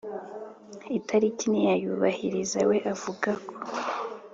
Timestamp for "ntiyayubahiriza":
1.49-2.59